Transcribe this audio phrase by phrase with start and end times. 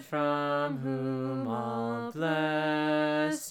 [0.00, 3.50] From whom all blessings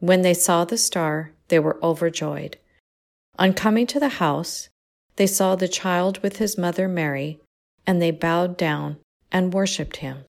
[0.00, 2.58] When they saw the star, they were overjoyed.
[3.38, 4.68] On coming to the house,
[5.16, 7.40] they saw the child with his mother Mary,
[7.86, 8.98] and they bowed down
[9.32, 10.24] and worshipped him.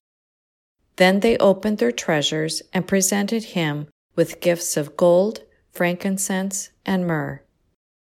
[0.96, 5.42] Then they opened their treasures and presented him with gifts of gold,
[5.72, 7.42] frankincense, and myrrh.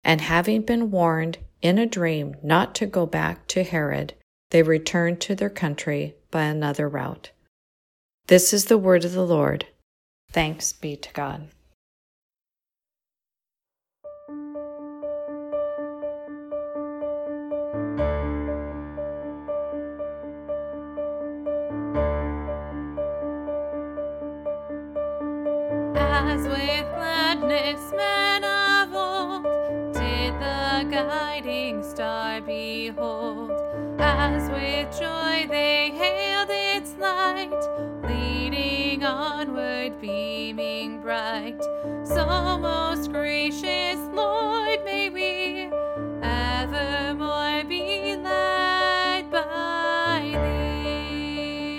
[0.03, 4.13] And having been warned in a dream not to go back to Herod,
[4.51, 7.31] they returned to their country by another route.
[8.27, 9.65] This is the word of the Lord.
[10.31, 11.47] Thanks be to God.
[25.95, 29.43] As with gladness men of old
[29.95, 33.51] did the guiding star behold,
[33.99, 37.98] as with joy they hailed its light,
[39.39, 41.63] onward, beaming bright.
[42.03, 45.69] So, most gracious Lord, may we
[46.21, 50.31] evermore be led by
[50.91, 51.69] thee.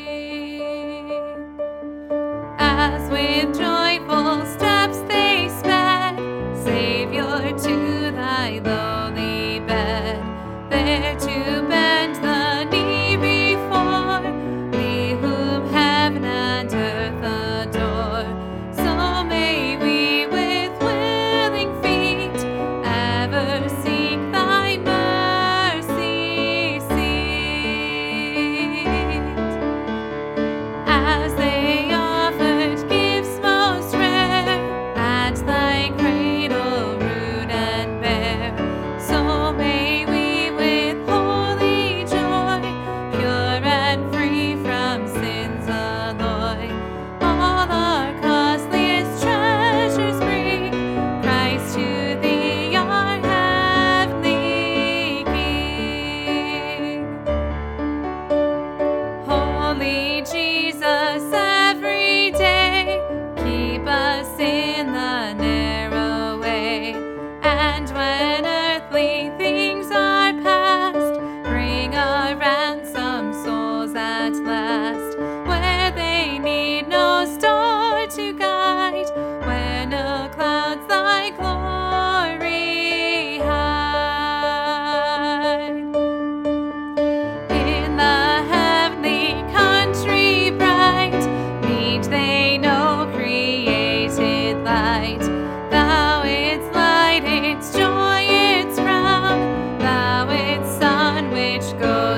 [2.58, 3.79] As with joyful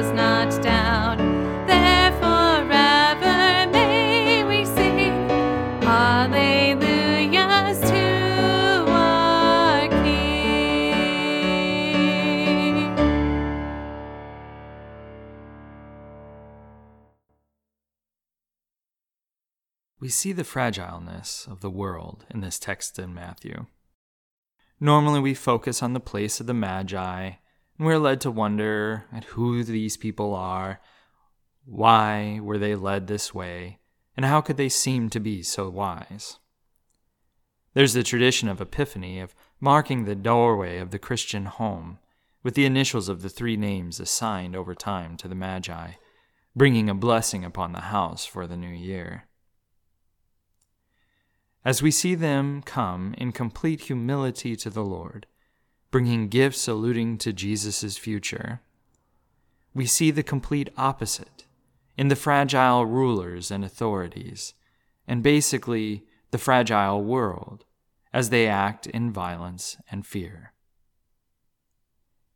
[0.02, 1.18] goes not down.
[1.66, 5.28] There forever may we sing
[5.82, 10.22] hallelujahs to our King.
[20.00, 23.66] We see the fragileness of the world in this text in Matthew.
[24.80, 27.34] Normally, we focus on the place of the Magi
[27.84, 30.80] we're led to wonder at who these people are,
[31.64, 33.78] why were they led this way,
[34.16, 36.38] and how could they seem to be so wise?
[37.74, 41.98] There's the tradition of Epiphany of marking the doorway of the Christian home
[42.42, 45.92] with the initials of the three names assigned over time to the Magi,
[46.54, 49.24] bringing a blessing upon the house for the new year.
[51.64, 55.26] As we see them come in complete humility to the Lord,
[55.92, 58.62] bringing gifts alluding to Jesus' future,
[59.74, 61.44] we see the complete opposite
[61.96, 64.54] in the fragile rulers and authorities,
[65.06, 67.66] and basically the fragile world
[68.12, 70.54] as they act in violence and fear.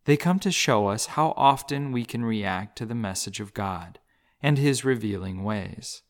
[0.05, 3.99] They come to show us how often we can react to the message of God
[4.43, 6.03] and His revealing ways.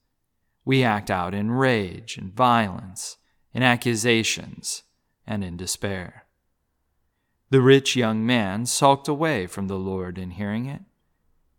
[0.65, 3.19] We act out in rage and violence,
[3.55, 4.83] in accusations,
[5.27, 6.26] and in despair.
[7.49, 10.83] The rich young man sulked away from the Lord in hearing it.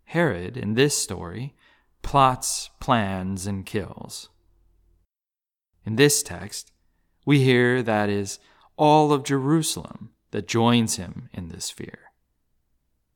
[0.06, 1.56] Herod, in this story,
[2.02, 4.30] plots, plans, and kills.
[5.86, 6.74] In this text,
[7.26, 8.40] we hear that is
[8.76, 12.12] all of Jerusalem that joins him in this fear.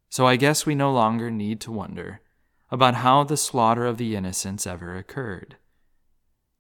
[0.10, 2.22] So I guess we no longer need to wonder
[2.70, 5.58] about how the slaughter of the innocents ever occurred.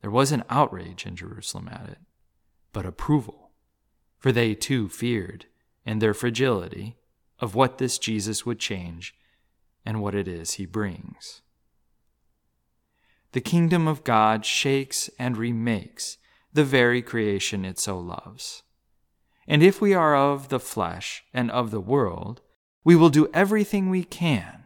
[0.01, 1.99] There was an outrage in Jerusalem at it,
[2.73, 3.51] but approval,
[4.17, 5.45] for they too feared,
[5.85, 6.95] in their fragility,
[7.39, 9.15] of what this Jesus would change
[9.85, 11.41] and what it is he brings.
[13.31, 16.17] The kingdom of God shakes and remakes
[16.53, 18.63] the very creation it so loves.
[19.47, 22.41] And if we are of the flesh and of the world,
[22.83, 24.65] we will do everything we can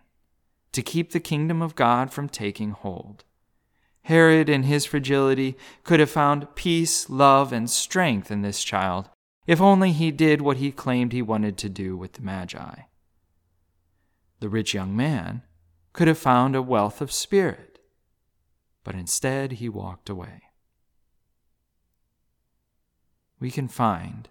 [0.73, 3.23] to keep the kingdom of God from taking hold.
[4.03, 9.09] Herod, in his fragility, could have found peace, love, and strength in this child
[9.45, 12.81] if only he did what he claimed he wanted to do with the Magi.
[14.39, 15.43] The rich young man
[15.93, 17.79] could have found a wealth of spirit,
[18.83, 20.43] but instead he walked away.
[23.39, 24.29] We can find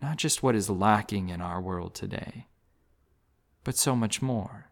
[0.00, 2.46] not just what is lacking in our world today
[3.66, 4.70] but so much more.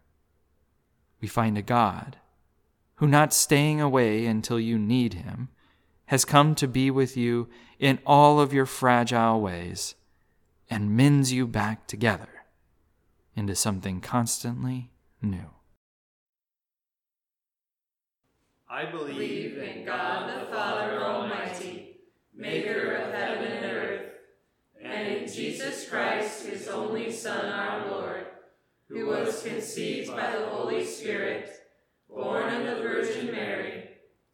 [1.19, 2.15] We find a God
[2.95, 5.49] who, not staying away until you need him,
[6.07, 7.49] has come to be with you
[7.79, 9.95] in all of your fragile ways
[10.69, 12.27] and mends you back together
[13.35, 14.91] into something constantly
[15.21, 15.49] new.
[18.69, 21.97] I believe in God the Father Almighty,
[22.33, 24.11] maker of heaven and earth,
[24.83, 28.25] and in Jesus Christ, his only Son, our Lord
[28.87, 31.49] who was conceived by the Holy Spirit,
[32.09, 33.84] born of the Virgin Mary,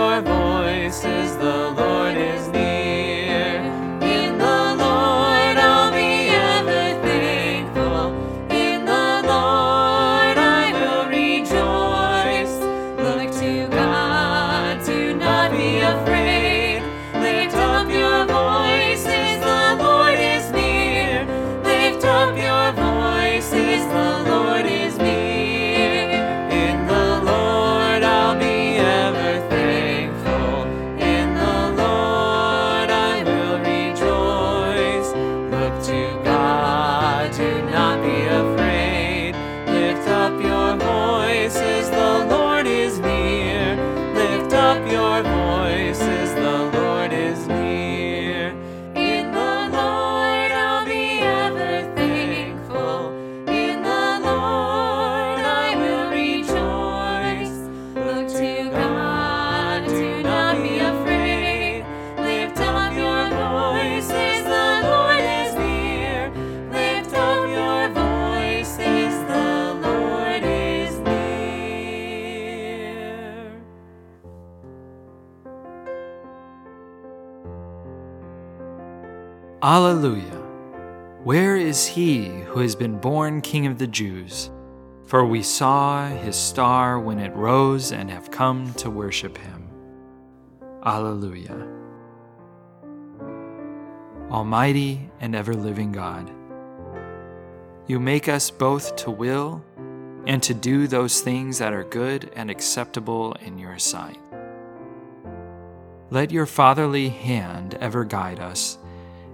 [0.00, 1.79] Lift voice is the
[79.62, 80.40] Alleluia!
[81.22, 84.50] Where is he who has been born King of the Jews?
[85.04, 89.68] For we saw his star when it rose and have come to worship him.
[90.82, 91.68] Alleluia.
[94.30, 96.30] Almighty and ever living God,
[97.86, 99.62] you make us both to will
[100.26, 104.20] and to do those things that are good and acceptable in your sight.
[106.08, 108.78] Let your fatherly hand ever guide us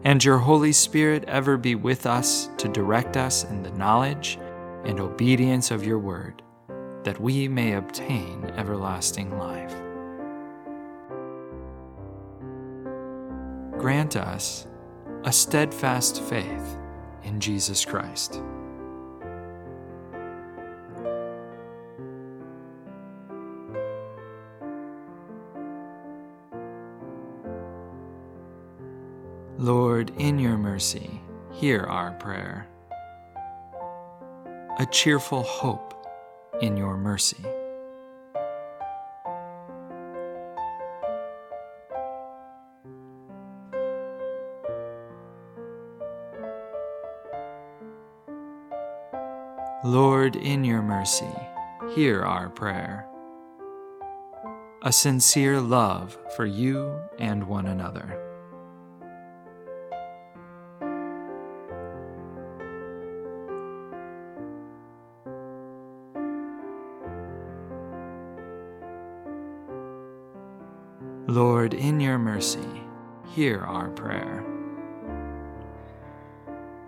[0.07, 4.39] and your Holy Spirit ever be with us to direct us in the knowledge
[4.85, 6.45] and obedience of your word,
[7.03, 9.75] that we may obtain everlasting life.
[13.81, 14.69] Grant us
[15.25, 16.79] a steadfast faith
[17.25, 18.41] in Jesus Christ.
[29.59, 32.67] Lord, in your mercy, hear our prayer.
[34.79, 35.95] A cheerful hope
[36.61, 37.43] in your mercy.
[49.83, 51.25] Lord, in your mercy,
[51.95, 53.09] hear our prayer.
[54.83, 58.26] A sincere love for you and one another.
[71.67, 72.61] Lord, in your mercy,
[73.35, 74.47] hear our prayer.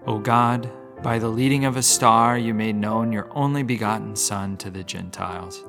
[0.07, 0.71] O God,
[1.03, 4.85] by the leading of a star, you made known your only begotten Son to the
[4.85, 5.65] Gentiles.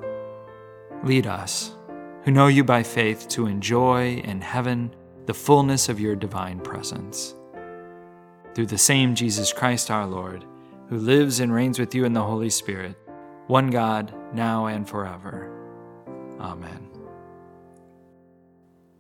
[1.03, 1.71] Lead us,
[2.21, 7.33] who know you by faith, to enjoy in heaven the fullness of your divine presence.
[8.53, 10.45] Through the same Jesus Christ our Lord,
[10.87, 12.95] who lives and reigns with you in the Holy Spirit,
[13.47, 15.51] one God, now and forever.
[16.39, 16.88] Amen.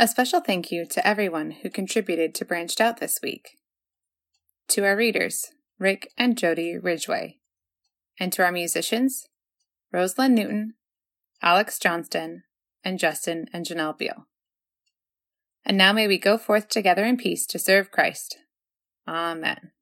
[0.00, 3.58] A special thank you to everyone who contributed to Branched Out this week.
[4.68, 7.36] To our readers, Rick and Jody Ridgway.
[8.18, 9.26] And to our musicians,
[9.92, 10.72] Rosalind Newton,
[11.42, 12.44] Alex Johnston,
[12.82, 14.26] and Justin and Janelle Beal.
[15.66, 18.38] And now may we go forth together in peace to serve Christ.
[19.08, 19.72] Amen.